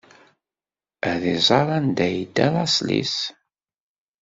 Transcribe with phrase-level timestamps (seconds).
[1.11, 3.15] Ad iẓer anda yedda laṣel-is.